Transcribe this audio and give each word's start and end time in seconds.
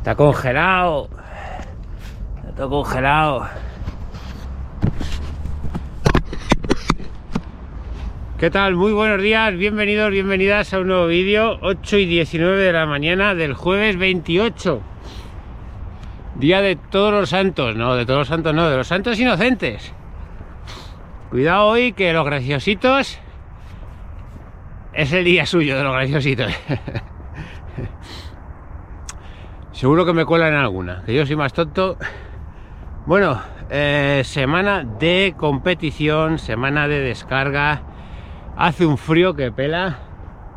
Está 0.00 0.14
congelado. 0.14 1.10
Está 2.48 2.66
congelado. 2.66 3.46
¿Qué 8.38 8.48
tal? 8.48 8.76
Muy 8.76 8.92
buenos 8.92 9.20
días, 9.20 9.54
bienvenidos, 9.54 10.10
bienvenidas 10.10 10.72
a 10.72 10.80
un 10.80 10.86
nuevo 10.86 11.06
vídeo, 11.06 11.58
8 11.60 11.98
y 11.98 12.06
19 12.06 12.56
de 12.56 12.72
la 12.72 12.86
mañana 12.86 13.34
del 13.34 13.52
jueves 13.52 13.98
28. 13.98 14.80
Día 16.36 16.62
de 16.62 16.76
todos 16.76 17.12
los 17.12 17.28
santos, 17.28 17.76
no, 17.76 17.94
de 17.94 18.06
todos 18.06 18.20
los 18.20 18.28
santos 18.28 18.54
no, 18.54 18.70
de 18.70 18.78
los 18.78 18.86
santos 18.86 19.20
inocentes. 19.20 19.92
Cuidado 21.28 21.66
hoy 21.66 21.92
que 21.92 22.14
los 22.14 22.24
graciositos 22.24 23.18
es 24.94 25.12
el 25.12 25.24
día 25.24 25.44
suyo 25.44 25.76
de 25.76 25.84
los 25.84 25.92
graciositos. 25.92 26.50
Seguro 29.80 30.04
que 30.04 30.12
me 30.12 30.26
cuelan 30.26 30.52
alguna, 30.52 31.02
que 31.06 31.14
yo 31.14 31.24
soy 31.24 31.36
más 31.36 31.54
tonto. 31.54 31.96
Bueno, 33.06 33.40
eh, 33.70 34.20
semana 34.26 34.84
de 34.84 35.32
competición, 35.38 36.38
semana 36.38 36.86
de 36.86 37.00
descarga. 37.00 37.80
Hace 38.58 38.84
un 38.84 38.98
frío 38.98 39.32
que 39.32 39.50
pela, 39.50 40.00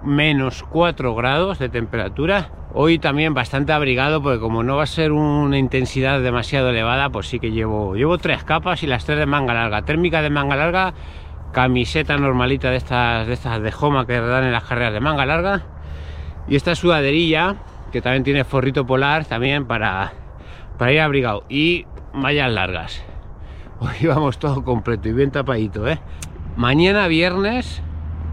menos 0.04 0.64
4 0.64 1.16
grados 1.16 1.58
de 1.58 1.70
temperatura. 1.70 2.50
Hoy 2.74 3.00
también 3.00 3.34
bastante 3.34 3.72
abrigado 3.72 4.22
porque 4.22 4.42
como 4.42 4.62
no 4.62 4.76
va 4.76 4.84
a 4.84 4.88
ser 4.88 5.14
una 5.14 5.58
intensidad 5.58 6.20
demasiado 6.20 6.72
elevada, 6.72 7.10
pues 7.10 7.28
sí 7.28 7.40
que 7.40 7.52
llevo, 7.52 7.96
llevo 7.96 8.18
tres 8.18 8.44
capas 8.44 8.84
y 8.84 8.88
las 8.88 9.06
tres 9.06 9.20
de 9.20 9.26
manga 9.26 9.54
larga. 9.54 9.84
Térmica 9.84 10.22
de 10.22 10.32
manga 10.32 10.58
larga, 10.58 10.94
camiseta 11.54 12.18
normalita 12.18 12.72
de 12.72 12.76
estas 12.76 13.26
de 13.26 13.32
estas 13.32 13.62
de 13.62 13.72
Joma 13.72 14.06
que 14.06 14.20
dan 14.20 14.44
en 14.44 14.52
las 14.52 14.66
carreras 14.66 14.92
de 14.92 15.00
manga 15.00 15.26
larga 15.26 15.62
y 16.46 16.58
esta 16.58 16.76
sudaderilla 16.76 17.56
que 17.94 18.02
también 18.02 18.24
tiene 18.24 18.44
forrito 18.44 18.88
polar 18.88 19.24
también 19.26 19.68
para, 19.68 20.14
para 20.80 20.92
ir 20.92 21.00
abrigado 21.00 21.44
y 21.48 21.86
mallas 22.12 22.52
largas. 22.52 23.04
Hoy 23.80 24.08
vamos 24.08 24.40
todo 24.40 24.64
completo 24.64 25.08
y 25.10 25.14
bien 25.14 25.30
tapadito, 25.30 25.88
¿eh? 25.88 26.00
Mañana 26.58 27.08
viernes 27.08 27.84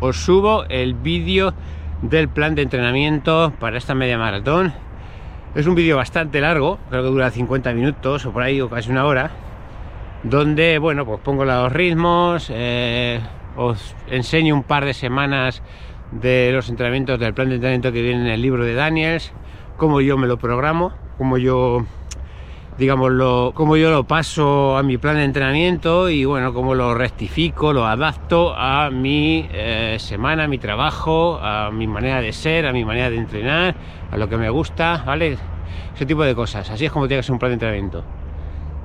os 0.01 0.17
subo 0.17 0.65
el 0.71 0.95
vídeo 0.95 1.53
del 2.01 2.31
plan 2.31 2.55
de 2.55 2.63
entrenamiento 2.63 3.53
para 3.61 3.77
esta 3.77 3.95
media 3.95 4.17
maratón. 4.17 4.73
Es 5.55 5.67
un 5.67 5.75
vídeo 5.75 5.99
bastante 5.99 6.41
largo, 6.41 6.79
creo 6.89 7.03
que 7.03 7.09
dura 7.11 7.31
50 7.31 7.75
minutos 7.75 8.25
o 8.25 8.33
por 8.33 8.43
ahí 8.43 8.63
o 8.63 8.71
casi 8.71 8.91
una 8.91 9.05
hora, 9.05 9.31
donde, 10.23 10.79
bueno, 10.79 11.05
pues 11.05 11.21
pongo 11.21 11.45
los 11.45 11.71
ritmos, 11.71 12.51
eh, 12.51 13.21
os 13.57 13.95
enseño 14.09 14.55
un 14.55 14.63
par 14.63 14.87
de 14.87 14.95
semanas 14.95 15.63
de 16.13 16.51
los 16.53 16.71
entrenamientos 16.71 17.21
del 17.21 17.35
plan 17.35 17.51
de 17.51 17.57
entrenamiento 17.57 17.93
que 17.93 18.01
viene 18.01 18.23
en 18.23 18.29
el 18.29 18.41
libro 18.41 18.65
de 18.65 18.75
Daniels, 18.75 19.33
cómo 19.81 20.03
yo 20.03 20.19
me 20.19 20.27
lo 20.27 20.37
programo, 20.37 20.93
cómo 21.17 21.39
yo 21.39 21.87
digamos 22.77 23.13
lo, 23.13 23.53
cómo 23.55 23.79
yo 23.79 23.91
lo 23.91 24.05
paso 24.05 24.77
a 24.77 24.83
mi 24.83 24.99
plan 24.99 25.17
de 25.17 25.25
entrenamiento 25.25 26.11
y 26.11 26.27
bueno, 26.27 26.53
cómo 26.53 26.75
lo 26.75 26.95
rectifico, 26.95 27.73
lo 27.73 27.87
adapto 27.87 28.55
a 28.55 28.91
mi 28.91 29.49
eh, 29.51 29.97
semana, 29.99 30.45
a 30.45 30.49
mi 30.49 30.59
trabajo, 30.59 31.39
a 31.43 31.71
mi 31.71 31.87
manera 31.87 32.21
de 32.21 32.31
ser, 32.35 32.67
a 32.67 32.75
mi 32.75 32.85
manera 32.85 33.09
de 33.09 33.17
entrenar, 33.17 33.75
a 34.11 34.19
lo 34.19 34.29
que 34.29 34.37
me 34.37 34.51
gusta, 34.51 35.03
¿vale? 35.07 35.39
Ese 35.95 36.05
tipo 36.05 36.25
de 36.25 36.35
cosas. 36.35 36.69
Así 36.71 36.85
es 36.85 36.93
como 36.93 37.09
tiene 37.09 37.21
que 37.21 37.25
ser 37.25 37.33
un 37.33 37.39
plan 37.39 37.49
de 37.49 37.55
entrenamiento. 37.55 38.05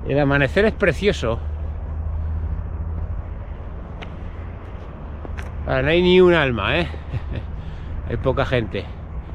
El 0.07 0.17
amanecer 0.17 0.63
es 0.63 0.73
precioso. 0.73 1.39
Ahora, 5.67 5.81
no 5.81 5.89
hay 5.89 6.01
ni 6.01 6.21
un 6.21 6.33
alma, 6.33 6.79
¿eh? 6.79 6.87
hay 8.09 8.15
poca 8.15 8.45
gente. 8.45 8.85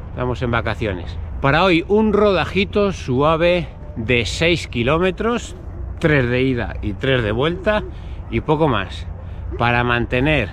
Estamos 0.08 0.40
en 0.40 0.50
vacaciones. 0.50 1.19
Para 1.40 1.64
hoy 1.64 1.86
un 1.88 2.12
rodajito 2.12 2.92
suave 2.92 3.66
de 3.96 4.26
6 4.26 4.68
kilómetros, 4.68 5.56
3 5.98 6.28
de 6.28 6.42
ida 6.42 6.74
y 6.82 6.92
3 6.92 7.22
de 7.22 7.32
vuelta 7.32 7.82
y 8.30 8.42
poco 8.42 8.68
más. 8.68 9.06
Para 9.56 9.82
mantener 9.82 10.50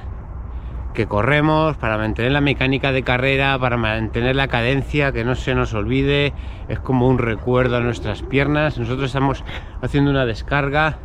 que 0.93 1.05
corremos, 1.05 1.75
para 1.75 1.97
mantener 1.97 2.31
la 2.31 2.39
mecánica 2.39 2.93
de 2.93 3.03
carrera, 3.03 3.59
para 3.59 3.75
mantener 3.75 4.37
la 4.37 4.47
cadencia, 4.47 5.11
que 5.11 5.25
no 5.25 5.35
se 5.35 5.55
nos 5.55 5.73
olvide, 5.73 6.31
es 6.69 6.79
como 6.79 7.09
un 7.09 7.17
recuerdo 7.17 7.75
a 7.75 7.81
nuestras 7.81 8.23
piernas. 8.23 8.77
Nosotros 8.77 9.07
estamos 9.07 9.43
haciendo 9.81 10.09
una 10.09 10.25
descarga 10.25 10.99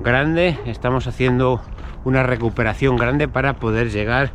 grande, 0.00 0.58
estamos 0.66 1.06
haciendo 1.06 1.62
una 2.04 2.24
recuperación 2.24 2.96
grande 2.96 3.26
para 3.26 3.54
poder 3.54 3.88
llegar 3.88 4.32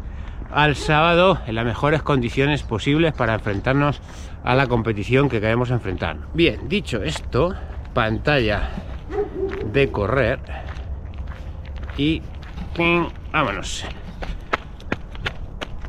al 0.52 0.76
sábado 0.76 1.40
en 1.46 1.56
las 1.56 1.66
mejores 1.66 2.02
condiciones 2.02 2.64
posibles 2.64 3.14
para 3.14 3.36
enfrentarnos 3.36 4.02
a 4.44 4.56
la 4.56 4.68
competición 4.68 5.30
que 5.30 5.42
queremos 5.42 5.70
enfrentar. 5.70 6.18
Bien, 6.34 6.68
dicho 6.68 7.04
esto, 7.04 7.54
pantalla 7.94 8.70
de 9.72 9.92
correr 9.92 10.40
y 11.98 12.22
vámonos. 13.32 13.86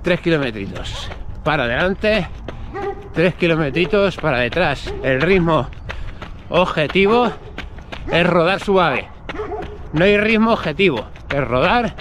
Tres 0.02 0.20
kilometritos 0.20 1.10
para 1.44 1.64
adelante, 1.64 2.26
tres 3.12 3.34
kilometritos 3.34 4.16
para 4.16 4.38
detrás. 4.38 4.92
El 5.02 5.20
ritmo 5.20 5.68
objetivo 6.48 7.30
es 8.10 8.26
rodar 8.26 8.60
suave. 8.60 9.08
No 9.92 10.04
hay 10.04 10.18
ritmo 10.18 10.52
objetivo, 10.52 11.06
es 11.28 11.44
rodar 11.46 11.94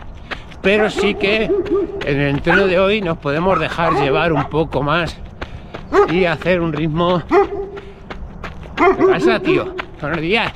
pero 0.61 0.89
sí 0.89 1.15
que 1.15 1.43
en 1.43 2.19
el 2.19 2.29
entreno 2.29 2.67
de 2.67 2.79
hoy 2.79 3.01
nos 3.01 3.17
podemos 3.17 3.59
dejar 3.59 3.93
llevar 3.93 4.33
un 4.33 4.49
poco 4.49 4.81
más 4.81 5.17
y 6.09 6.25
hacer 6.25 6.61
un 6.61 6.73
ritmo 6.73 7.23
¿Qué 8.79 9.05
pasa, 9.05 9.39
tío? 9.39 9.75
Buenos 9.99 10.21
días. 10.21 10.53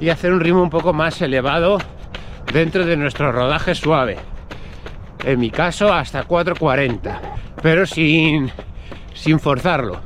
Y 0.00 0.08
hacer 0.10 0.32
un 0.32 0.38
ritmo 0.38 0.62
un 0.62 0.70
poco 0.70 0.92
más 0.92 1.20
elevado 1.20 1.78
dentro 2.52 2.86
de 2.86 2.96
nuestro 2.96 3.32
rodaje 3.32 3.74
suave. 3.74 4.16
En 5.24 5.40
mi 5.40 5.50
caso, 5.50 5.92
hasta 5.92 6.24
4.40. 6.24 7.18
Pero 7.60 7.84
sin, 7.84 8.52
sin 9.12 9.40
forzarlo. 9.40 10.00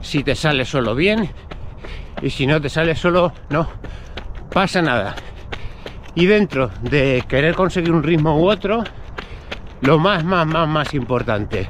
Si 0.00 0.22
te 0.22 0.36
sale 0.36 0.64
solo 0.64 0.94
bien. 0.94 1.28
Y 2.22 2.30
si 2.30 2.46
no 2.46 2.60
te 2.60 2.68
sale 2.68 2.94
solo, 2.94 3.32
no 3.48 3.68
pasa 4.52 4.80
nada. 4.82 5.16
Y 6.14 6.26
dentro 6.26 6.70
de 6.82 7.24
querer 7.28 7.54
conseguir 7.54 7.92
un 7.92 8.02
ritmo 8.02 8.38
u 8.38 8.50
otro, 8.50 8.84
lo 9.80 9.98
más, 9.98 10.24
más, 10.24 10.46
más, 10.46 10.68
más 10.68 10.94
importante 10.94 11.68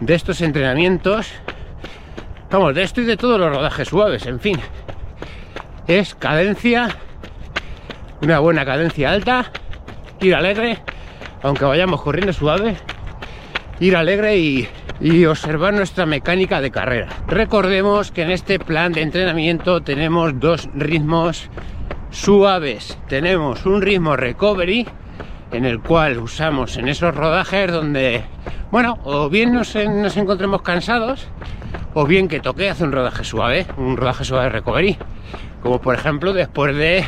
de 0.00 0.14
estos 0.14 0.40
entrenamientos, 0.40 1.28
vamos, 2.50 2.74
de 2.74 2.82
esto 2.82 3.00
y 3.00 3.04
de 3.04 3.16
todos 3.16 3.38
los 3.38 3.54
rodajes 3.54 3.88
suaves, 3.88 4.26
en 4.26 4.40
fin, 4.40 4.58
es 5.86 6.14
cadencia, 6.14 6.88
una 8.22 8.38
buena 8.40 8.64
cadencia 8.64 9.12
alta, 9.12 9.50
ir 10.20 10.34
alegre, 10.34 10.78
aunque 11.42 11.64
vayamos 11.64 12.02
corriendo 12.02 12.32
suave, 12.32 12.76
ir 13.80 13.96
alegre 13.96 14.38
y, 14.38 14.68
y 15.00 15.24
observar 15.26 15.74
nuestra 15.74 16.06
mecánica 16.06 16.60
de 16.60 16.70
carrera. 16.70 17.08
Recordemos 17.28 18.10
que 18.10 18.22
en 18.22 18.30
este 18.30 18.58
plan 18.58 18.92
de 18.92 19.02
entrenamiento 19.02 19.82
tenemos 19.82 20.38
dos 20.40 20.68
ritmos 20.74 21.48
suaves. 22.10 22.98
Tenemos 23.08 23.66
un 23.66 23.82
ritmo 23.82 24.16
recovery 24.16 24.86
en 25.52 25.64
el 25.64 25.80
cual 25.80 26.18
usamos 26.18 26.76
en 26.76 26.88
esos 26.88 27.14
rodajes 27.14 27.70
donde, 27.70 28.24
bueno, 28.70 28.98
o 29.04 29.28
bien 29.28 29.52
nos, 29.52 29.74
nos 29.74 30.16
encontremos 30.16 30.62
cansados 30.62 31.28
o 31.94 32.04
bien 32.04 32.28
que 32.28 32.40
toque 32.40 32.68
hacer 32.68 32.86
un 32.86 32.92
rodaje 32.92 33.24
suave, 33.24 33.66
un 33.76 33.96
rodaje 33.96 34.24
suave 34.24 34.48
recovery, 34.50 34.98
como 35.62 35.80
por 35.80 35.94
ejemplo 35.94 36.32
después 36.32 36.76
de 36.76 37.04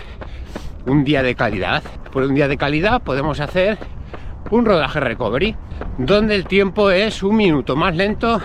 un 0.86 1.04
día 1.04 1.22
de 1.22 1.34
calidad. 1.34 1.82
Por 2.12 2.22
un 2.22 2.34
día 2.34 2.48
de 2.48 2.56
calidad 2.56 3.02
podemos 3.02 3.40
hacer 3.40 3.78
un 4.50 4.64
rodaje 4.64 5.00
recovery, 5.00 5.56
donde 5.98 6.34
el 6.34 6.46
tiempo 6.46 6.90
es 6.90 7.22
un 7.22 7.36
minuto 7.36 7.76
más 7.76 7.94
lento 7.94 8.40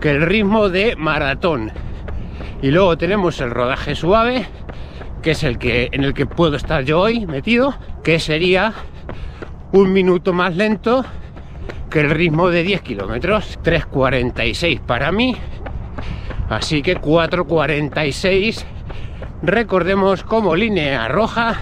que 0.00 0.10
el 0.10 0.22
ritmo 0.22 0.68
de 0.68 0.96
maratón. 0.96 1.72
Y 2.62 2.70
luego 2.70 2.96
tenemos 2.96 3.40
el 3.40 3.50
rodaje 3.50 3.94
suave, 3.94 4.46
que 5.22 5.32
es 5.32 5.42
el 5.42 5.58
que 5.58 5.88
en 5.92 6.04
el 6.04 6.14
que 6.14 6.26
puedo 6.26 6.56
estar 6.56 6.84
yo 6.84 7.00
hoy 7.00 7.26
metido, 7.26 7.74
que 8.02 8.18
sería 8.18 8.72
un 9.72 9.92
minuto 9.92 10.32
más 10.32 10.56
lento 10.56 11.04
que 11.90 12.00
el 12.00 12.10
ritmo 12.10 12.50
de 12.50 12.62
10 12.62 12.82
kilómetros, 12.82 13.58
3.46 13.62 14.80
para 14.80 15.12
mí, 15.12 15.36
así 16.48 16.82
que 16.82 16.98
4.46, 16.98 18.64
recordemos 19.42 20.22
como 20.22 20.54
línea 20.54 21.08
roja 21.08 21.60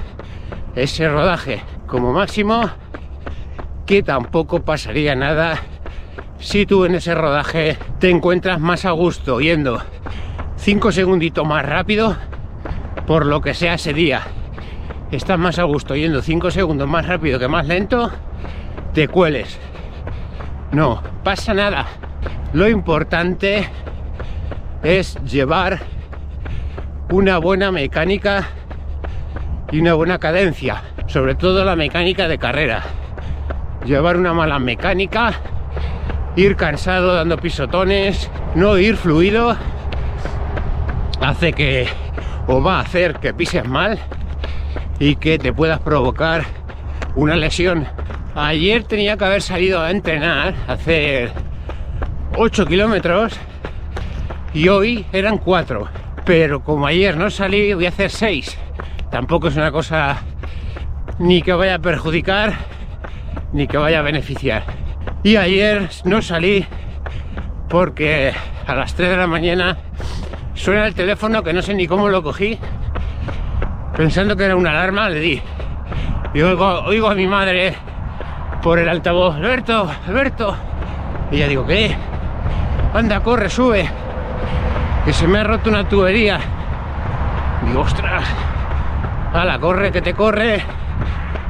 ese 0.74 1.08
rodaje. 1.08 1.62
Como 1.86 2.12
máximo, 2.12 2.68
que 3.86 4.02
tampoco 4.02 4.62
pasaría 4.62 5.14
nada 5.14 5.58
si 6.38 6.66
tú 6.66 6.84
en 6.84 6.94
ese 6.94 7.14
rodaje 7.14 7.78
te 7.98 8.10
encuentras 8.10 8.60
más 8.60 8.84
a 8.84 8.90
gusto 8.90 9.40
yendo 9.40 9.82
5 10.56 10.92
segunditos 10.92 11.46
más 11.46 11.64
rápido 11.64 12.14
por 13.08 13.24
lo 13.24 13.40
que 13.40 13.54
sea 13.54 13.72
ese 13.74 13.94
día, 13.94 14.20
estás 15.10 15.38
más 15.38 15.58
a 15.58 15.62
gusto 15.62 15.96
yendo 15.96 16.20
5 16.20 16.50
segundos 16.50 16.86
más 16.86 17.06
rápido 17.06 17.38
que 17.38 17.48
más 17.48 17.66
lento, 17.66 18.12
te 18.92 19.08
cueles. 19.08 19.58
No, 20.72 21.02
pasa 21.24 21.54
nada. 21.54 21.86
Lo 22.52 22.68
importante 22.68 23.66
es 24.82 25.14
llevar 25.24 25.78
una 27.10 27.38
buena 27.38 27.72
mecánica 27.72 28.46
y 29.72 29.80
una 29.80 29.94
buena 29.94 30.18
cadencia, 30.18 30.82
sobre 31.06 31.34
todo 31.34 31.64
la 31.64 31.76
mecánica 31.76 32.28
de 32.28 32.36
carrera. 32.36 32.82
Llevar 33.86 34.18
una 34.18 34.34
mala 34.34 34.58
mecánica, 34.58 35.32
ir 36.36 36.56
cansado 36.56 37.14
dando 37.14 37.38
pisotones, 37.38 38.30
no 38.54 38.76
ir 38.76 38.98
fluido, 38.98 39.56
hace 41.22 41.54
que 41.54 41.88
o 42.48 42.62
va 42.62 42.78
a 42.78 42.80
hacer 42.80 43.14
que 43.20 43.32
pises 43.32 43.64
mal 43.68 43.98
y 44.98 45.16
que 45.16 45.38
te 45.38 45.52
puedas 45.52 45.78
provocar 45.80 46.44
una 47.14 47.36
lesión. 47.36 47.86
Ayer 48.34 48.82
tenía 48.84 49.16
que 49.16 49.24
haber 49.24 49.42
salido 49.42 49.80
a 49.80 49.90
entrenar, 49.90 50.54
a 50.66 50.72
hacer 50.72 51.30
8 52.36 52.66
kilómetros 52.66 53.38
y 54.54 54.68
hoy 54.68 55.04
eran 55.12 55.38
4. 55.38 55.88
Pero 56.24 56.64
como 56.64 56.86
ayer 56.86 57.16
no 57.16 57.30
salí, 57.30 57.74
voy 57.74 57.86
a 57.86 57.90
hacer 57.90 58.10
6. 58.10 58.58
Tampoco 59.10 59.48
es 59.48 59.56
una 59.56 59.70
cosa 59.70 60.18
ni 61.18 61.42
que 61.42 61.52
vaya 61.52 61.76
a 61.76 61.78
perjudicar 61.78 62.54
ni 63.52 63.66
que 63.66 63.76
vaya 63.76 64.00
a 64.00 64.02
beneficiar. 64.02 64.64
Y 65.22 65.36
ayer 65.36 65.88
no 66.04 66.22
salí 66.22 66.64
porque 67.68 68.32
a 68.66 68.74
las 68.74 68.94
3 68.94 69.10
de 69.10 69.16
la 69.16 69.26
mañana 69.26 69.78
suena 70.58 70.86
el 70.86 70.94
teléfono 70.94 71.42
que 71.42 71.52
no 71.52 71.62
sé 71.62 71.74
ni 71.74 71.86
cómo 71.86 72.08
lo 72.08 72.22
cogí. 72.22 72.58
Pensando 73.96 74.36
que 74.36 74.44
era 74.44 74.56
una 74.56 74.70
alarma, 74.70 75.08
le 75.08 75.20
di. 75.20 75.42
Y 76.34 76.42
oigo, 76.42 76.82
oigo 76.84 77.08
a 77.08 77.14
mi 77.14 77.26
madre 77.26 77.74
por 78.62 78.78
el 78.78 78.88
altavoz, 78.88 79.36
Alberto, 79.36 79.88
Alberto. 80.06 80.56
Y 81.30 81.38
ya 81.38 81.48
digo, 81.48 81.66
¿qué? 81.66 81.96
Anda, 82.92 83.20
corre, 83.20 83.48
sube. 83.48 83.88
Que 85.04 85.12
se 85.12 85.26
me 85.26 85.38
ha 85.38 85.44
roto 85.44 85.70
una 85.70 85.88
tubería. 85.88 86.38
Digo, 87.64 87.80
ostras. 87.80 88.24
Hala, 89.32 89.58
corre, 89.58 89.92
que 89.92 90.02
te 90.02 90.14
corre. 90.14 90.62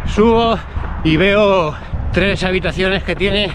Subo 0.07 0.59
y 1.05 1.17
veo 1.17 1.75
tres 2.13 2.43
habitaciones 2.45 3.03
que 3.05 3.17
tiene 3.17 3.51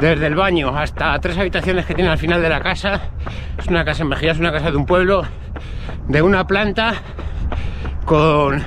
desde 0.00 0.26
el 0.26 0.34
baño 0.34 0.76
hasta 0.76 1.18
tres 1.20 1.36
habitaciones 1.36 1.84
que 1.84 1.94
tiene 1.94 2.10
al 2.10 2.18
final 2.18 2.40
de 2.40 2.48
la 2.48 2.60
casa. 2.60 3.00
Es 3.58 3.66
una 3.66 3.84
casa 3.84 4.02
en 4.02 4.12
es 4.12 4.38
una 4.38 4.50
casa 4.50 4.70
de 4.70 4.76
un 4.76 4.86
pueblo, 4.86 5.24
de 6.08 6.22
una 6.22 6.46
planta 6.46 6.94
con, 8.06 8.62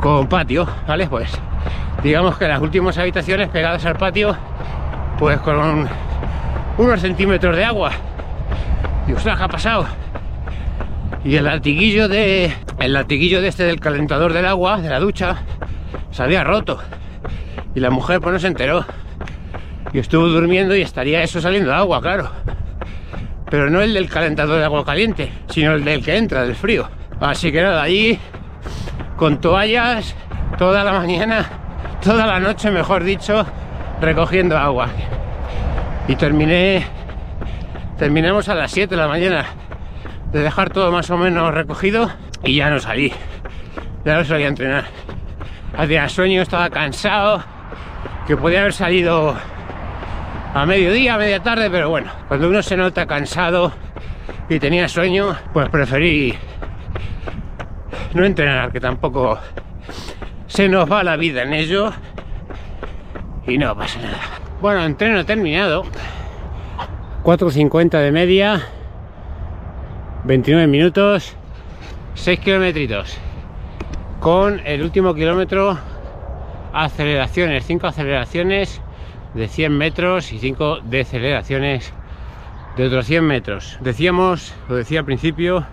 con 0.00 0.28
patio, 0.28 0.66
¿vale? 0.86 1.08
Pues 1.08 1.30
digamos 2.02 2.38
que 2.38 2.46
las 2.46 2.60
últimas 2.60 2.96
habitaciones 2.98 3.48
pegadas 3.48 3.84
al 3.84 3.96
patio, 3.96 4.36
pues 5.18 5.38
con 5.40 5.88
unos 6.78 7.00
centímetros 7.00 7.56
de 7.56 7.64
agua. 7.64 7.90
Y 9.08 9.12
ostras, 9.12 9.36
¿qué 9.36 9.44
ha 9.44 9.48
pasado? 9.48 9.86
Y 11.24 11.36
el 11.36 11.44
latiguillo 11.44 12.08
de. 12.08 12.52
El 12.78 12.92
latiguillo 12.92 13.40
de 13.40 13.48
este 13.48 13.64
del 13.64 13.80
calentador 13.80 14.32
del 14.32 14.46
agua, 14.46 14.80
de 14.80 14.88
la 14.88 15.00
ducha, 15.00 15.36
se 16.10 16.22
había 16.22 16.44
roto. 16.44 16.78
Y 17.74 17.80
la 17.80 17.90
mujer 17.90 18.20
pues 18.20 18.32
no 18.32 18.38
se 18.38 18.46
enteró. 18.46 18.84
Y 19.92 19.98
estuvo 19.98 20.26
durmiendo 20.28 20.74
y 20.74 20.82
estaría 20.82 21.22
eso 21.22 21.40
saliendo 21.40 21.72
agua, 21.74 22.00
claro. 22.00 22.30
Pero 23.50 23.68
no 23.68 23.82
el 23.82 23.92
del 23.92 24.08
calentador 24.08 24.58
de 24.58 24.64
agua 24.64 24.84
caliente, 24.84 25.30
sino 25.48 25.74
el 25.74 25.84
del 25.84 26.02
que 26.02 26.16
entra, 26.16 26.42
del 26.42 26.54
frío. 26.54 26.88
Así 27.20 27.52
que 27.52 27.60
nada, 27.60 27.82
allí 27.82 28.18
con 29.16 29.40
toallas 29.40 30.16
toda 30.56 30.82
la 30.84 30.92
mañana, 30.92 31.46
toda 32.02 32.26
la 32.26 32.40
noche, 32.40 32.70
mejor 32.70 33.04
dicho, 33.04 33.44
recogiendo 34.00 34.56
agua. 34.56 34.88
Y 36.08 36.16
terminé, 36.16 36.84
terminamos 37.98 38.48
a 38.48 38.54
las 38.54 38.72
7 38.72 38.94
de 38.94 39.00
la 39.00 39.08
mañana 39.08 39.44
de 40.32 40.40
dejar 40.40 40.70
todo 40.70 40.90
más 40.90 41.10
o 41.10 41.18
menos 41.18 41.52
recogido 41.52 42.10
y 42.42 42.56
ya 42.56 42.70
no 42.70 42.80
salí. 42.80 43.12
Ya 44.04 44.16
no 44.16 44.24
salí 44.24 44.44
a 44.44 44.48
entrenar. 44.48 44.84
Hacía 45.76 46.08
sueño, 46.08 46.42
estaba 46.42 46.70
cansado, 46.70 47.44
que 48.26 48.36
podía 48.36 48.60
haber 48.60 48.72
salido 48.72 49.36
a 50.54 50.66
mediodía, 50.66 51.14
a 51.14 51.18
media 51.18 51.42
tarde, 51.42 51.70
pero 51.70 51.88
bueno, 51.88 52.10
cuando 52.28 52.48
uno 52.48 52.62
se 52.62 52.76
nota 52.76 53.06
cansado 53.06 53.72
y 54.48 54.58
tenía 54.58 54.88
sueño, 54.88 55.36
pues 55.52 55.68
preferí 55.70 56.34
no 58.12 58.24
entrenar, 58.24 58.70
que 58.70 58.80
tampoco 58.80 59.38
se 60.46 60.68
nos 60.68 60.90
va 60.90 61.02
la 61.02 61.16
vida 61.16 61.42
en 61.42 61.54
ello 61.54 61.92
y 63.46 63.56
no 63.56 63.74
pasa 63.74 64.00
nada. 64.00 64.20
Bueno, 64.60 64.84
entreno 64.84 65.24
terminado, 65.24 65.84
4.50 67.24 67.90
de 67.98 68.12
media, 68.12 68.62
29 70.24 70.66
minutos, 70.66 71.34
6 72.14 72.40
kilometritos, 72.40 73.16
con 74.20 74.60
el 74.66 74.82
último 74.82 75.14
kilómetro 75.14 75.78
aceleraciones, 76.74 77.64
5 77.64 77.86
aceleraciones 77.86 78.82
de 79.34 79.48
100 79.48 79.76
metros 79.76 80.32
y 80.32 80.38
5 80.38 80.80
deceleraciones 80.84 81.92
de 82.76 82.86
otros 82.86 83.06
100 83.06 83.24
metros. 83.24 83.78
Decíamos, 83.80 84.54
lo 84.68 84.76
decía 84.76 85.00
al 85.00 85.04
principio, 85.04 85.66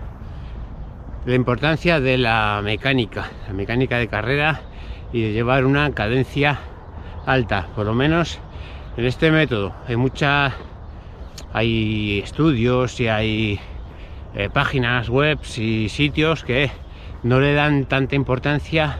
la 1.26 1.34
importancia 1.34 2.00
de 2.00 2.18
la 2.18 2.60
mecánica, 2.62 3.30
la 3.46 3.52
mecánica 3.52 3.98
de 3.98 4.08
carrera 4.08 4.62
y 5.12 5.22
de 5.22 5.32
llevar 5.32 5.64
una 5.66 5.92
cadencia 5.92 6.60
alta, 7.26 7.68
por 7.74 7.86
lo 7.86 7.94
menos 7.94 8.38
en 8.96 9.04
este 9.04 9.30
método. 9.30 9.74
Hay 9.86 9.96
muchas, 9.96 10.54
hay 11.52 12.20
estudios 12.20 12.98
y 13.00 13.08
hay 13.08 13.60
eh, 14.34 14.48
páginas 14.50 15.08
web 15.08 15.38
y 15.58 15.88
sitios 15.88 16.44
que 16.44 16.70
no 17.22 17.40
le 17.40 17.52
dan 17.52 17.84
tanta 17.84 18.14
importancia 18.14 18.98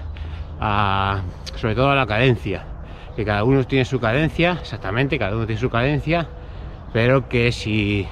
a, 0.61 1.23
sobre 1.56 1.75
todo 1.75 1.91
a 1.91 1.95
la 1.95 2.06
cadencia 2.06 2.69
que 3.20 3.26
cada 3.26 3.44
uno 3.44 3.64
tiene 3.64 3.84
su 3.84 4.00
cadencia, 4.00 4.56
exactamente, 4.62 5.19
cada 5.19 5.37
uno 5.37 5.44
tiene 5.44 5.61
su 5.61 5.69
cadencia, 5.69 6.26
pero 6.94 7.28
que 7.28 7.52
si 7.52 8.08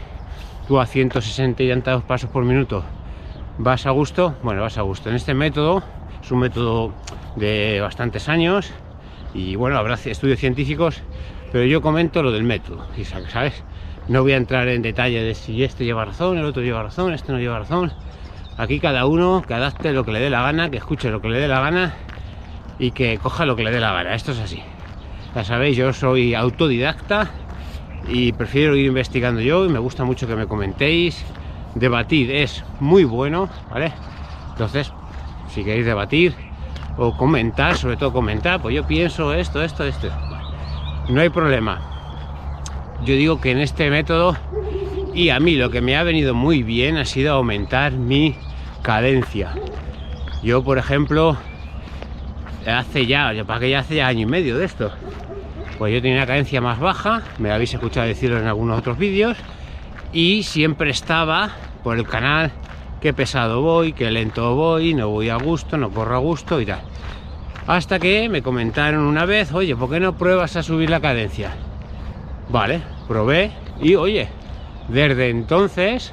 tú 0.67 0.79
a 0.79 0.85
160 0.85 1.63
y 1.63 1.69
tantos 1.71 2.03
pasos 2.03 2.29
por 2.29 2.45
minuto 2.45 2.85
vas 3.57 3.87
a 3.87 3.91
gusto, 3.91 4.35
bueno, 4.43 4.61
vas 4.61 4.77
a 4.77 4.83
gusto. 4.83 5.09
En 5.09 5.17
este 5.17 5.33
método, 5.33 5.83
es 6.23 6.31
un 6.31 6.41
método 6.41 6.93
de 7.37 7.81
bastantes 7.81 8.29
años 8.29 8.71
y 9.33 9.57
bueno, 9.57 9.79
habrá 9.79 9.95
estudios 9.95 10.39
científicos, 10.41 11.01
pero 11.53 11.65
yo 11.65 11.81
comento 11.81 12.23
lo 12.23 12.31
del 12.31 12.45
método, 12.45 12.85
¿sabes? 13.33 13.65
No 14.09 14.21
voy 14.21 14.33
a 14.33 14.37
entrar 14.37 14.69
en 14.69 14.83
detalle 14.83 15.23
de 15.23 15.35
si 15.35 15.65
este 15.65 15.87
lleva 15.87 16.05
razón, 16.05 16.37
el 16.37 16.45
otro 16.45 16.63
lleva 16.63 16.83
razón, 16.83 17.15
este 17.15 17.33
no 17.33 17.39
lleva 17.39 17.61
razón. 17.61 17.95
Aquí 18.59 18.79
cada 18.79 19.07
uno 19.07 19.43
que 19.47 19.55
adapte 19.55 19.91
lo 19.95 20.05
que 20.05 20.13
le 20.13 20.21
dé 20.21 20.29
la 20.29 20.43
gana, 20.43 20.69
que 20.69 20.77
escuche 20.77 21.09
lo 21.09 21.23
que 21.23 21.31
le 21.31 21.39
dé 21.39 21.49
la 21.49 21.61
gana 21.61 21.95
y 22.79 22.91
que 22.91 23.17
coja 23.17 23.47
lo 23.47 23.57
que 23.57 23.65
le 23.65 23.71
dé 23.71 23.81
la 23.81 23.95
gana. 23.95 24.15
Esto 24.15 24.33
es 24.33 24.41
así. 24.41 24.63
Ya 25.35 25.45
sabéis, 25.45 25.77
yo 25.77 25.93
soy 25.93 26.35
autodidacta 26.35 27.31
y 28.09 28.33
prefiero 28.33 28.75
ir 28.75 28.87
investigando 28.87 29.41
yo 29.41 29.67
y 29.67 29.69
me 29.69 29.79
gusta 29.79 30.05
mucho 30.05 30.27
que 30.27 30.35
me 30.35 30.47
comentéis. 30.47 31.25
Debatir 31.75 32.31
es 32.31 32.65
muy 32.81 33.05
bueno, 33.05 33.49
¿vale? 33.71 33.93
Entonces, 34.53 34.91
si 35.49 35.63
queréis 35.63 35.87
debatir 35.87 36.35
o 36.97 37.17
comentar, 37.17 37.77
sobre 37.77 37.97
todo 37.97 38.13
comentar, 38.13 38.61
pues 38.61 38.75
yo 38.75 38.87
pienso 38.87 39.33
esto, 39.35 39.63
esto, 39.63 39.85
esto. 39.85 40.09
No 41.09 41.21
hay 41.21 41.29
problema. 41.29 41.81
Yo 43.05 43.15
digo 43.15 43.41
que 43.41 43.53
en 43.53 43.59
este 43.59 43.91
método 43.91 44.37
y 45.15 45.29
a 45.29 45.39
mí 45.41 45.55
lo 45.57 45.71
que 45.71 45.81
me 45.81 45.97
ha 45.97 46.03
venido 46.03 46.35
muy 46.35 46.63
bien 46.63 46.97
ha 46.97 47.05
sido 47.05 47.35
aumentar 47.35 47.93
mi 47.93 48.35
cadencia. 48.83 49.53
Yo, 50.43 50.63
por 50.65 50.79
ejemplo, 50.79 51.37
hace 52.71 53.07
ya, 53.07 53.33
yo 53.33 53.45
para 53.47 53.61
que 53.61 53.71
ya 53.71 53.81
hace 53.81 53.97
ya 53.97 54.07
año 54.09 54.23
y 54.23 54.27
medio 54.27 54.59
de 54.59 54.65
esto. 54.65 54.93
Pues 55.79 55.95
yo 55.95 56.03
tenía 56.03 56.17
una 56.17 56.27
cadencia 56.27 56.61
más 56.61 56.81
baja, 56.81 57.23
me 57.39 57.53
habéis 57.53 57.75
escuchado 57.75 58.07
decirlo 58.07 58.39
en 58.39 58.47
algunos 58.47 58.79
otros 58.79 58.99
vídeos, 58.99 59.37
y 60.13 60.43
siempre 60.43 60.91
estaba 60.91 61.51
por 61.85 61.99
el 61.99 62.07
canal 62.07 62.51
qué 63.01 63.13
pesado 63.13 63.63
voy, 63.63 63.93
qué 63.93 64.11
lento 64.11 64.55
voy, 64.55 64.95
no 64.95 65.09
voy 65.09 65.29
a 65.29 65.37
gusto, 65.37 65.77
no 65.77 65.91
corro 65.91 66.17
a 66.17 66.19
gusto 66.19 66.61
y 66.61 66.67
tal. 66.67 66.81
Hasta 67.67 67.99
que 67.99 68.29
me 68.29 68.43
comentaron 68.43 69.03
una 69.03 69.25
vez, 69.25 69.53
oye, 69.53 69.77
¿por 69.77 69.91
qué 69.91 70.01
no 70.01 70.17
pruebas 70.17 70.57
a 70.57 70.63
subir 70.63 70.91
la 70.91 71.01
cadencia? 71.01 71.53
Vale, 72.49 72.81
probé 73.07 73.53
y 73.81 73.95
oye, 73.95 74.29
desde 74.89 75.29
entonces 75.29 76.13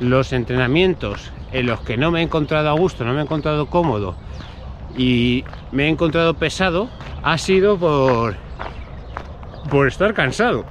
los 0.00 0.32
entrenamientos 0.32 1.32
en 1.52 1.66
los 1.66 1.80
que 1.80 1.96
no 1.96 2.10
me 2.10 2.20
he 2.20 2.22
encontrado 2.22 2.70
a 2.70 2.72
gusto, 2.72 3.04
no 3.04 3.12
me 3.12 3.20
he 3.20 3.24
encontrado 3.24 3.66
cómodo 3.66 4.16
y 4.96 5.44
me 5.70 5.84
he 5.84 5.88
encontrado 5.88 6.34
pesado 6.34 6.88
ha 7.22 7.38
sido 7.38 7.78
por 7.78 8.34
por 9.70 9.88
estar 9.88 10.12
cansado 10.14 10.64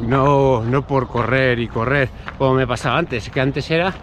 no, 0.00 0.62
no 0.64 0.82
por 0.82 1.08
correr 1.08 1.58
y 1.58 1.68
correr 1.68 2.08
como 2.38 2.54
me 2.54 2.66
pasaba 2.66 2.98
antes 2.98 3.28
que 3.30 3.40
antes 3.40 3.70
era 3.70 3.94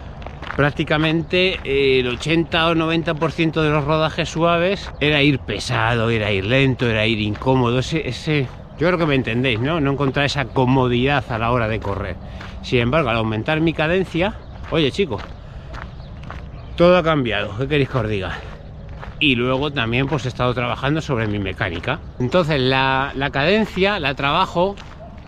prácticamente 0.60 1.60
el 1.64 2.06
80 2.06 2.68
o 2.68 2.74
90% 2.74 3.62
de 3.62 3.70
los 3.70 3.84
rodajes 3.84 4.28
suaves 4.28 4.92
era 5.00 5.22
ir 5.22 5.38
pesado, 5.38 6.10
era 6.10 6.32
ir 6.32 6.44
lento, 6.44 6.86
era 6.86 7.06
ir 7.06 7.18
incómodo 7.20 7.78
ese, 7.78 8.06
ese 8.06 8.46
Yo 8.78 8.86
creo 8.86 8.98
que 8.98 9.06
me 9.06 9.14
entendéis, 9.14 9.58
¿no? 9.60 9.80
No 9.80 9.92
encontrar 9.92 10.26
esa 10.26 10.44
comodidad 10.46 11.24
a 11.30 11.38
la 11.38 11.50
hora 11.50 11.66
de 11.66 11.80
correr. 11.80 12.16
Sin 12.62 12.80
embargo, 12.80 13.08
al 13.08 13.16
aumentar 13.16 13.60
mi 13.60 13.72
cadencia, 13.72 14.34
oye 14.70 14.92
chicos, 14.92 15.22
todo 16.76 16.96
ha 16.98 17.02
cambiado, 17.02 17.56
¿qué 17.58 17.68
queréis 17.68 17.88
que 17.88 17.98
os 17.98 18.08
diga? 18.08 18.49
Y 19.20 19.34
luego 19.34 19.70
también 19.70 20.08
pues 20.08 20.24
he 20.24 20.28
estado 20.28 20.54
trabajando 20.54 21.00
sobre 21.00 21.26
mi 21.26 21.38
mecánica. 21.38 22.00
Entonces 22.18 22.60
la, 22.60 23.12
la 23.14 23.30
cadencia 23.30 24.00
la 24.00 24.14
trabajo, 24.14 24.76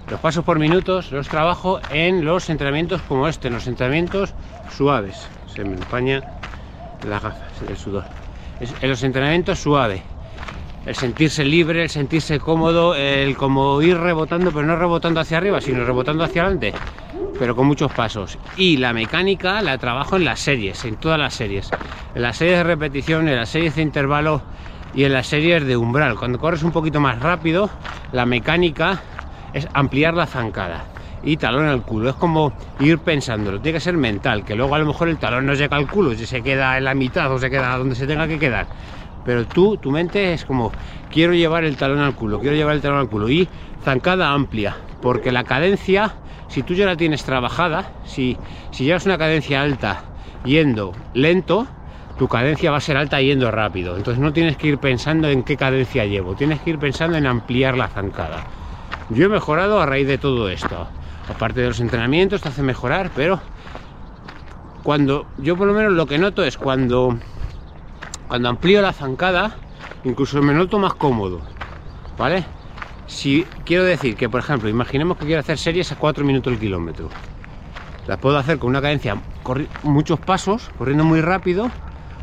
los 0.09 0.19
pasos 0.21 0.45
por 0.45 0.59
minutos 0.59 1.13
los 1.13 1.29
trabajo 1.29 1.81
en 1.91 2.25
los 2.25 2.49
entrenamientos 2.49 3.03
como 3.03 3.29
este, 3.29 3.49
en 3.49 3.55
los 3.55 3.67
entrenamientos 3.67 4.35
suaves. 4.77 5.29
Se 5.47 5.65
me 5.65 5.75
empaña 5.75 6.23
las 7.07 7.23
gafas, 7.23 7.63
el 7.69 7.77
sudor. 7.77 8.05
en 8.61 8.89
los 8.89 9.03
entrenamientos 9.03 9.59
suaves 9.59 10.03
el 10.87 10.95
sentirse 10.95 11.45
libre, 11.45 11.83
el 11.85 11.91
sentirse 11.91 12.41
cómodo, 12.41 12.95
el 12.95 13.37
como 13.37 13.81
ir 13.83 13.97
rebotando, 13.97 14.51
pero 14.53 14.67
no 14.67 14.77
rebotando 14.77 15.21
hacia 15.21 15.39
arriba, 15.39 15.61
sino 15.61 15.85
rebotando 15.85 16.25
hacia 16.25 16.43
adelante, 16.43 16.75
pero 17.39 17.57
con 17.57 17.67
muchos 17.67 17.93
pasos. 17.93 18.39
Y 18.57 18.77
la 18.77 18.93
mecánica 18.93 19.63
la 19.63 19.79
trabajo 19.79 20.17
en 20.17 20.25
las 20.25 20.41
series, 20.41 20.85
en 20.85 20.97
todas 20.97 21.19
las 21.19 21.35
series. 21.35 21.71
En 22.15 22.23
las 22.23 22.37
series 22.37 22.59
de 22.59 22.65
repetición, 22.65 23.29
en 23.29 23.37
las 23.37 23.49
series 23.49 23.77
de 23.77 23.83
intervalo 23.83 24.43
y 24.95 25.05
en 25.05 25.13
las 25.13 25.27
series 25.27 25.65
de 25.65 25.77
umbral. 25.77 26.17
Cuando 26.17 26.39
corres 26.39 26.63
un 26.63 26.73
poquito 26.73 27.01
más 27.01 27.21
rápido, 27.21 27.71
la 28.13 28.27
mecánica 28.27 29.01
es 29.53 29.69
ampliar 29.73 30.15
la 30.15 30.27
zancada 30.27 30.85
y 31.23 31.37
talón 31.37 31.67
al 31.67 31.83
culo. 31.83 32.11
Es 32.11 32.17
como 32.17 32.53
ir 32.81 32.99
pensándolo, 32.99 33.61
tiene 33.61 33.79
que 33.79 33.81
ser 33.81 33.97
mental, 33.97 34.45
que 34.45 34.55
luego 34.55 34.75
a 34.75 34.79
lo 34.79 34.87
mejor 34.87 35.09
el 35.09 35.19
talón 35.19 35.47
no 35.47 35.55
llega 35.55 35.77
al 35.77 35.89
culo, 35.89 36.15
si 36.15 36.27
se 36.27 36.43
queda 36.43 36.77
en 36.79 36.85
la 36.85 36.95
mitad 36.95 37.33
o 37.33 37.39
se 37.39 37.49
queda 37.49 37.77
donde 37.79 37.95
se 37.95 38.07
tenga 38.07 38.27
que 38.27 38.39
quedar 38.39 38.67
pero 39.25 39.47
tú, 39.47 39.77
tu 39.77 39.91
mente 39.91 40.33
es 40.33 40.45
como, 40.45 40.73
quiero 41.11 41.35
llevar 41.35 41.65
el 41.65 41.77
talón 41.77 42.01
al 42.01 42.15
culo, 42.15 42.41
quiero 42.41 42.57
llevar 42.57 42.75
el 42.75 42.81
talón 42.81 42.99
al 42.99 43.09
culo 43.09 43.29
y 43.29 43.49
zancada 43.85 44.33
amplia, 44.33 44.77
porque 45.01 45.33
la 45.33 45.45
cadencia, 45.45 46.15
si 46.53 46.63
tú 46.63 46.75
ya 46.75 46.85
la 46.85 46.97
tienes 46.97 47.25
trabajada, 47.25 47.87
si, 48.05 48.37
si 48.73 48.85
llevas 48.85 49.07
una 49.07 49.17
cadencia 49.17 49.63
alta 49.63 50.03
yendo 50.45 50.93
lento, 51.15 51.67
tu 52.19 52.29
cadencia 52.29 52.71
va 52.71 52.77
a 52.77 52.81
ser 52.81 52.99
alta 52.99 53.23
yendo 53.23 53.51
rápido, 53.51 53.97
entonces 53.97 54.23
no 54.23 54.35
tienes 54.35 54.59
que 54.59 54.67
ir 54.69 54.77
pensando 54.77 55.31
en 55.31 55.45
qué 55.45 55.57
cadencia 55.57 56.05
llevo, 56.05 56.35
tienes 56.35 56.61
que 56.61 56.71
ir 56.71 56.79
pensando 56.79 57.17
en 57.17 57.27
ampliar 57.27 57.79
la 57.79 57.89
zancada. 57.89 58.45
Yo 59.09 59.25
he 59.25 59.29
mejorado 59.31 59.81
a 59.81 59.87
raíz 59.87 60.07
de 60.07 60.19
todo 60.19 60.51
esto, 60.51 60.87
aparte 61.27 61.63
de 61.63 61.69
los 61.69 61.81
entrenamientos 61.81 62.43
te 62.43 62.49
hace 62.49 62.63
mejorar, 62.63 63.11
pero 63.17 63.41
cuando 64.83 65.25
yo 65.39 65.57
por 65.57 65.67
lo 65.67 65.73
menos 65.73 65.95
lo 65.95 66.05
que 66.05 66.19
noto 66.19 66.45
es 66.45 66.59
cuando 66.59 67.17
cuando 68.29 68.51
amplío 68.51 68.83
la 68.83 68.93
zancada, 68.93 69.57
incluso 70.05 70.43
me 70.43 70.53
noto 70.53 70.79
más 70.79 70.93
cómodo, 70.95 71.41
¿vale? 72.19 72.45
Si 73.07 73.45
quiero 73.65 73.85
decir 73.85 74.17
que, 74.17 74.29
por 74.29 74.41
ejemplo, 74.41 74.69
imaginemos 74.69 75.17
que 75.19 75.27
quiero 75.27 75.41
hacer 75.41 75.59
series 75.59 75.93
a 75.93 75.97
4 75.97 76.25
minutos 76.25 76.53
el 76.53 76.59
kilómetro. 76.59 77.09
Las 78.07 78.19
puedo 78.19 78.39
hacer 78.39 78.59
con 78.59 78.71
una 78.71 78.81
cadencia, 78.81 79.17
muchos 79.83 80.19
pasos, 80.19 80.71
corriendo 80.79 81.05
muy 81.05 81.21
rápido, 81.21 81.71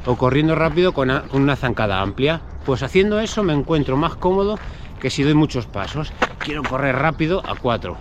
o 0.05 0.15
corriendo 0.15 0.55
rápido 0.55 0.93
con 0.93 1.11
una, 1.31 1.55
zancada 1.55 2.01
amplia. 2.01 2.41
Pues 2.65 2.83
haciendo 2.83 3.19
eso 3.19 3.43
me 3.43 3.53
encuentro 3.53 3.97
más 3.97 4.15
cómodo 4.15 4.59
que 4.99 5.09
si 5.09 5.23
doy 5.23 5.33
muchos 5.33 5.65
pasos. 5.67 6.11
Quiero 6.39 6.63
correr 6.63 6.95
rápido 6.95 7.43
a 7.47 7.55
4 7.55 7.97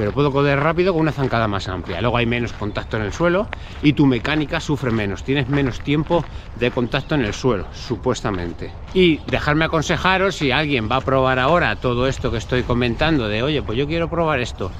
pero 0.00 0.14
puedo 0.14 0.32
correr 0.32 0.58
rápido 0.58 0.94
con 0.94 1.02
una 1.02 1.12
zancada 1.12 1.46
más 1.46 1.68
amplia. 1.68 2.00
Luego 2.00 2.16
hay 2.16 2.24
menos 2.24 2.54
contacto 2.54 2.96
en 2.96 3.02
el 3.02 3.12
suelo 3.12 3.46
y 3.82 3.92
tu 3.92 4.06
mecánica 4.06 4.58
sufre 4.58 4.90
menos, 4.90 5.22
tienes 5.24 5.46
menos 5.50 5.82
tiempo 5.82 6.24
de 6.54 6.70
contacto 6.70 7.16
en 7.16 7.20
el 7.20 7.34
suelo, 7.34 7.66
supuestamente. 7.74 8.72
Y 8.94 9.18
dejarme 9.30 9.66
aconsejaros 9.66 10.36
si 10.36 10.52
alguien 10.52 10.88
va 10.90 10.96
a 10.96 11.00
probar 11.02 11.38
ahora 11.38 11.76
todo 11.76 12.06
esto 12.06 12.30
que 12.30 12.38
estoy 12.38 12.62
comentando, 12.62 13.28
de 13.28 13.42
oye, 13.42 13.60
pues 13.60 13.76
yo 13.76 13.86
quiero 13.86 14.08
probar 14.08 14.40
esto. 14.40 14.70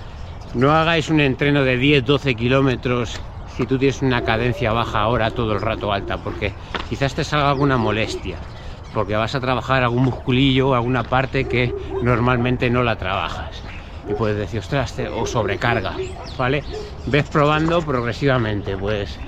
No 0.54 0.72
hagáis 0.72 1.10
un 1.10 1.20
entreno 1.20 1.64
de 1.64 1.78
10-12 1.78 2.34
kilómetros 2.34 3.20
si 3.58 3.66
tú 3.66 3.76
tienes 3.76 4.00
una 4.00 4.24
cadencia 4.24 4.72
baja 4.72 5.00
ahora 5.00 5.32
todo 5.32 5.52
el 5.52 5.60
rato 5.60 5.92
alta, 5.92 6.16
porque 6.16 6.54
quizás 6.88 7.14
te 7.14 7.24
salga 7.24 7.50
alguna 7.50 7.76
molestia 7.76 8.38
porque 8.94 9.16
vas 9.16 9.34
a 9.34 9.40
trabajar 9.40 9.82
algún 9.82 10.04
musculillo, 10.04 10.74
alguna 10.74 11.04
parte 11.04 11.44
que 11.44 11.74
normalmente 12.02 12.70
no 12.70 12.82
la 12.82 12.96
trabajas 12.96 13.69
y 14.08 14.14
puedes 14.14 14.36
decir, 14.36 14.60
ostras, 14.60 14.96
o 15.14 15.26
sobrecarga, 15.26 15.96
¿vale? 16.38 16.62
Ves 17.06 17.28
probando 17.28 17.80
progresivamente, 17.82 18.76
pues 18.76 19.18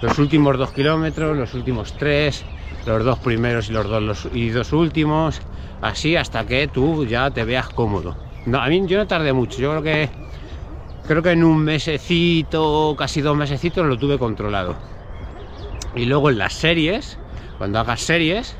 los 0.00 0.18
últimos 0.18 0.58
dos 0.58 0.72
kilómetros, 0.72 1.36
los 1.36 1.54
últimos 1.54 1.92
tres, 1.94 2.44
los 2.86 3.04
dos 3.04 3.18
primeros 3.18 3.68
y 3.68 3.72
los 3.72 3.88
dos, 3.88 4.28
y 4.32 4.50
dos 4.50 4.72
últimos, 4.72 5.40
así 5.80 6.16
hasta 6.16 6.44
que 6.44 6.68
tú 6.68 7.06
ya 7.06 7.30
te 7.30 7.44
veas 7.44 7.68
cómodo. 7.68 8.16
No, 8.46 8.60
a 8.60 8.68
mí 8.68 8.82
yo 8.86 8.98
no 8.98 9.06
tardé 9.06 9.32
mucho, 9.32 9.58
yo 9.58 9.70
creo 9.70 9.82
que 9.82 10.08
creo 11.06 11.22
que 11.22 11.30
en 11.30 11.44
un 11.44 11.64
mesecito, 11.64 12.94
casi 12.98 13.20
dos 13.20 13.36
mesecitos 13.36 13.86
lo 13.86 13.98
tuve 13.98 14.18
controlado. 14.18 14.74
Y 15.94 16.06
luego 16.06 16.30
en 16.30 16.38
las 16.38 16.54
series, 16.54 17.18
cuando 17.58 17.78
hagas 17.78 18.00
series, 18.00 18.56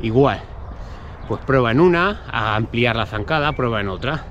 igual. 0.00 0.40
Pues 1.28 1.40
prueba 1.44 1.70
en 1.70 1.80
una, 1.80 2.22
a 2.30 2.56
ampliar 2.56 2.96
la 2.96 3.06
zancada, 3.06 3.52
prueba 3.52 3.80
en 3.80 3.88
otra 3.88 4.24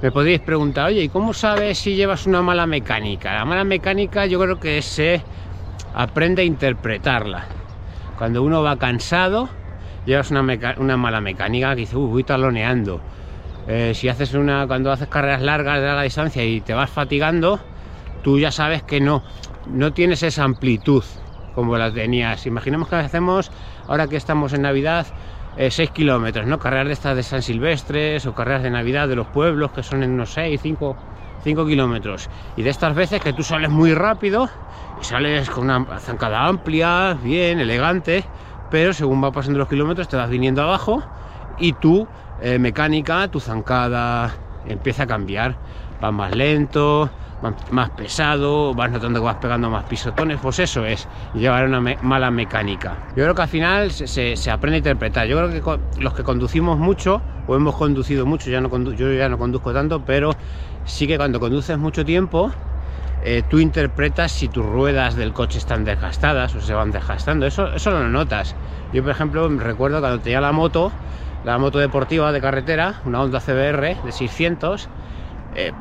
me 0.00 0.12
podéis 0.12 0.40
preguntar, 0.40 0.86
oye, 0.86 1.02
¿y 1.02 1.08
cómo 1.08 1.32
sabes 1.32 1.78
si 1.78 1.96
llevas 1.96 2.26
una 2.26 2.40
mala 2.40 2.66
mecánica? 2.66 3.34
La 3.34 3.44
mala 3.44 3.64
mecánica 3.64 4.26
yo 4.26 4.38
creo 4.38 4.60
que 4.60 4.80
se 4.80 5.22
aprende 5.94 6.42
a 6.42 6.44
interpretarla. 6.44 7.46
Cuando 8.16 8.42
uno 8.42 8.62
va 8.62 8.76
cansado, 8.76 9.48
llevas 10.04 10.30
una, 10.30 10.44
una 10.78 10.96
mala 10.96 11.20
mecánica 11.20 11.74
que 11.74 11.80
dice, 11.82 11.96
uy, 11.96 12.08
voy 12.08 12.24
taloneando. 12.24 13.00
Eh, 13.66 13.92
si 13.94 14.08
haces 14.08 14.34
una, 14.34 14.66
cuando 14.66 14.92
haces 14.92 15.08
carreras 15.08 15.42
largas 15.42 15.80
de 15.80 15.86
larga 15.86 16.02
distancia 16.02 16.44
y 16.44 16.60
te 16.60 16.74
vas 16.74 16.90
fatigando, 16.90 17.60
tú 18.22 18.38
ya 18.38 18.52
sabes 18.52 18.82
que 18.82 19.00
no, 19.00 19.22
no 19.66 19.92
tienes 19.92 20.22
esa 20.22 20.44
amplitud 20.44 21.04
como 21.54 21.76
la 21.76 21.92
tenías. 21.92 22.46
Imaginemos 22.46 22.88
que 22.88 22.96
hacemos, 22.96 23.50
ahora 23.88 24.06
que 24.06 24.16
estamos 24.16 24.52
en 24.52 24.62
Navidad, 24.62 25.08
6 25.58 25.78
eh, 25.80 25.88
kilómetros, 25.88 26.46
¿no? 26.46 26.58
Carreras 26.58 26.86
de 26.86 26.92
estas 26.92 27.16
de 27.16 27.24
San 27.24 27.42
Silvestres 27.42 28.24
o 28.26 28.32
carreras 28.32 28.62
de 28.62 28.70
Navidad 28.70 29.08
de 29.08 29.16
los 29.16 29.26
pueblos 29.26 29.72
que 29.72 29.82
son 29.82 30.04
en 30.04 30.12
unos 30.12 30.30
6, 30.30 30.60
5, 30.62 30.96
5 31.42 31.66
kilómetros. 31.66 32.28
Y 32.56 32.62
de 32.62 32.70
estas 32.70 32.94
veces 32.94 33.20
que 33.20 33.32
tú 33.32 33.42
sales 33.42 33.68
muy 33.68 33.92
rápido 33.92 34.48
y 35.00 35.04
sales 35.04 35.50
con 35.50 35.64
una 35.64 35.98
zancada 35.98 36.46
amplia, 36.46 37.18
bien, 37.20 37.58
elegante, 37.58 38.24
pero 38.70 38.92
según 38.92 39.22
va 39.22 39.32
pasando 39.32 39.58
los 39.58 39.68
kilómetros 39.68 40.06
te 40.06 40.16
vas 40.16 40.30
viniendo 40.30 40.62
abajo 40.62 41.02
y 41.58 41.72
tu 41.72 42.06
eh, 42.40 42.60
mecánica, 42.60 43.26
tu 43.26 43.40
zancada 43.40 44.36
empieza 44.64 45.04
a 45.04 45.06
cambiar. 45.08 45.56
Va 46.02 46.12
más 46.12 46.36
lento, 46.36 47.10
más 47.40 47.90
pesado, 47.90 48.74
vas 48.74 48.90
notando 48.90 49.20
que 49.20 49.24
vas 49.24 49.36
pegando 49.36 49.70
más 49.70 49.84
pisotones, 49.84 50.40
pues 50.40 50.58
eso 50.58 50.84
es 50.84 51.08
llevar 51.32 51.66
una 51.66 51.96
mala 52.00 52.30
mecánica. 52.30 53.00
Yo 53.14 53.22
creo 53.22 53.34
que 53.34 53.42
al 53.42 53.48
final 53.48 53.92
se, 53.92 54.50
aprende 54.50 54.76
a 54.76 54.78
interpretar. 54.78 55.26
Yo 55.28 55.36
creo 55.36 55.50
que 55.62 56.00
los 56.00 56.14
que 56.14 56.24
conducimos 56.24 56.78
mucho, 56.78 57.22
o 57.46 57.54
hemos 57.54 57.76
conducido 57.76 58.26
mucho, 58.26 58.50
ya 58.50 58.60
no 58.60 58.68
yo 58.92 59.12
ya 59.12 59.28
no 59.28 59.38
conduzco 59.38 59.72
tanto, 59.72 60.04
pero 60.04 60.32
sí 60.84 61.06
que 61.06 61.16
cuando 61.16 61.38
conduces 61.38 61.78
mucho 61.78 62.04
tiempo, 62.04 62.52
eh, 63.20 63.42
tú 63.48 63.58
interpretas 63.58 64.32
si 64.32 64.48
tus 64.48 64.64
ruedas 64.64 65.14
del 65.14 65.32
coche 65.32 65.58
están 65.58 65.84
desgastadas 65.84 66.54
o 66.54 66.60
se 66.60 66.74
van 66.74 66.90
desgastando. 66.90 67.46
Eso, 67.46 67.72
eso 67.72 67.90
lo 67.90 68.08
notas. 68.08 68.56
Yo, 68.92 69.02
por 69.02 69.12
ejemplo, 69.12 69.48
recuerdo 69.48 70.00
cuando 70.00 70.20
tenía 70.20 70.40
la 70.40 70.52
moto, 70.52 70.92
la 71.42 71.58
moto 71.58 71.78
deportiva 71.78 72.32
de 72.32 72.40
carretera, 72.40 73.00
una 73.04 73.22
Honda 73.22 73.40
CBR 73.40 74.00
de 74.02 74.12
600, 74.12 74.90
eh, 75.52 75.72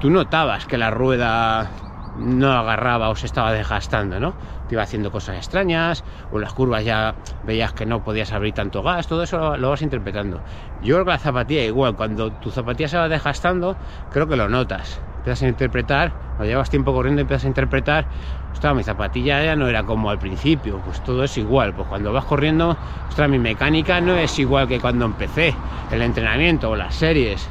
tú 0.00 0.10
notabas 0.10 0.66
que 0.66 0.78
la 0.78 0.90
rueda 0.90 1.70
no 2.14 2.52
agarraba 2.52 3.10
o 3.10 3.16
se 3.16 3.26
estaba 3.26 3.52
desgastando, 3.52 4.18
¿no? 4.18 4.34
Te 4.66 4.74
iba 4.74 4.82
haciendo 4.82 5.10
cosas 5.10 5.36
extrañas, 5.36 6.04
o 6.30 6.38
las 6.38 6.52
curvas 6.54 6.84
ya 6.84 7.14
veías 7.42 7.74
que 7.74 7.84
no 7.84 8.02
podías 8.02 8.32
abrir 8.32 8.54
tanto 8.54 8.82
gas, 8.82 9.06
todo 9.06 9.22
eso 9.22 9.56
lo, 9.58 9.70
vas 9.70 9.82
interpretando. 9.82 10.42
Yo 10.80 10.96
creo 10.96 11.04
que 11.04 11.10
la 11.10 11.18
zapatilla 11.18 11.64
igual, 11.64 11.94
cuando 11.96 12.32
tu 12.32 12.50
zapatilla 12.50 12.88
se 12.88 12.96
va 12.96 13.08
desgastando, 13.08 13.76
creo 14.08 14.26
que 14.26 14.36
lo 14.36 14.48
notas. 14.48 15.02
Empiezas 15.18 15.42
a 15.42 15.48
interpretar, 15.48 16.16
cuando 16.34 16.50
llevas 16.50 16.70
tiempo 16.70 16.94
corriendo 16.94 17.20
empiezas 17.20 17.44
a 17.44 17.48
interpretar, 17.48 18.08
ostras, 18.52 18.74
mi 18.74 18.82
zapatilla 18.82 19.44
ya 19.44 19.54
no 19.54 19.68
era 19.68 19.84
como 19.84 20.08
al 20.08 20.18
principio, 20.18 20.80
pues 20.80 21.02
todo 21.02 21.24
es 21.24 21.36
igual, 21.36 21.74
pues 21.74 21.86
cuando 21.86 22.10
vas 22.10 22.24
corriendo, 22.24 22.78
ostras, 23.06 23.28
mi 23.28 23.38
mecánica 23.38 24.00
no 24.00 24.16
es 24.16 24.38
igual 24.38 24.66
que 24.66 24.80
cuando 24.80 25.04
empecé 25.04 25.54
el 25.90 26.00
entrenamiento 26.00 26.70
o 26.70 26.76
las 26.76 26.94
series, 26.94 27.50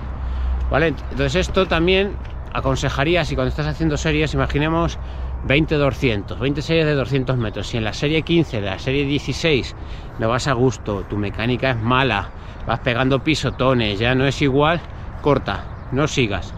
¿vale? 0.68 0.88
Entonces 1.12 1.36
esto 1.36 1.68
también 1.68 2.18
aconsejaría 2.52 3.26
si 3.26 3.36
cuando 3.36 3.50
estás 3.50 3.68
haciendo 3.68 3.98
series, 3.98 4.34
imaginemos 4.34 5.00
20 5.42 5.76
200, 5.76 6.40
20 6.40 6.62
series 6.62 6.86
de 6.86 6.94
200 6.96 7.38
metros, 7.38 7.68
si 7.68 7.78
en 7.78 7.84
la 7.84 7.94
serie 7.94 8.24
15, 8.24 8.62
la 8.62 8.80
serie 8.80 9.06
16 9.06 9.76
no 10.18 10.30
vas 10.30 10.48
a 10.48 10.54
gusto, 10.54 11.04
tu 11.06 11.18
mecánica 11.18 11.72
es 11.72 11.78
mala, 11.78 12.34
vas 12.66 12.80
pegando 12.82 13.24
pisotones, 13.24 14.00
ya 14.00 14.16
no 14.16 14.26
es 14.28 14.42
igual, 14.42 14.82
corta, 15.22 15.68
no 15.92 16.08
sigas, 16.08 16.54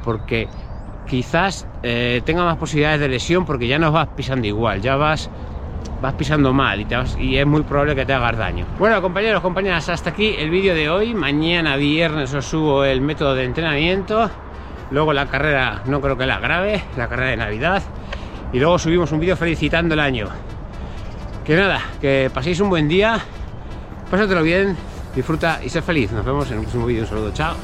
porque 0.00 0.50
quizás 1.06 1.66
eh, 1.82 2.22
tenga 2.24 2.44
más 2.44 2.56
posibilidades 2.56 3.00
de 3.00 3.08
lesión 3.08 3.44
porque 3.44 3.66
ya 3.66 3.78
no 3.78 3.90
vas 3.92 4.08
pisando 4.14 4.46
igual, 4.46 4.80
ya 4.80 4.96
vas 4.96 5.30
vas 6.00 6.14
pisando 6.14 6.52
mal 6.52 6.80
y, 6.80 6.84
te 6.86 6.96
vas- 6.96 7.16
y 7.16 7.36
es 7.36 7.46
muy 7.46 7.62
probable 7.62 7.94
que 7.94 8.06
te 8.06 8.12
hagas 8.12 8.36
daño. 8.36 8.66
Bueno, 8.78 9.02
compañeros, 9.02 9.42
compañeras, 9.42 9.88
hasta 9.88 10.10
aquí 10.10 10.34
el 10.38 10.50
vídeo 10.50 10.74
de 10.74 10.88
hoy. 10.88 11.14
Mañana 11.14 11.76
viernes 11.76 12.32
os 12.32 12.46
subo 12.46 12.84
el 12.84 13.00
método 13.02 13.34
de 13.34 13.44
entrenamiento. 13.44 14.30
Luego 14.90 15.12
la 15.12 15.26
carrera, 15.26 15.82
no 15.86 16.00
creo 16.00 16.16
que 16.16 16.26
la 16.26 16.38
grabe, 16.40 16.82
la 16.96 17.08
carrera 17.08 17.30
de 17.30 17.36
Navidad. 17.36 17.82
Y 18.52 18.58
luego 18.58 18.78
subimos 18.78 19.12
un 19.12 19.20
vídeo 19.20 19.36
felicitando 19.36 19.94
el 19.94 20.00
año. 20.00 20.28
Que 21.44 21.56
nada, 21.56 21.80
que 22.00 22.30
paséis 22.32 22.60
un 22.60 22.70
buen 22.70 22.88
día, 22.88 23.18
pásatelo 24.10 24.42
bien, 24.42 24.76
disfruta 25.14 25.60
y 25.64 25.68
sé 25.68 25.82
feliz. 25.82 26.10
Nos 26.12 26.24
vemos 26.24 26.50
en 26.50 26.58
un 26.58 26.62
próximo 26.64 26.86
vídeo. 26.86 27.02
Un 27.02 27.08
saludo, 27.08 27.32
chao. 27.32 27.54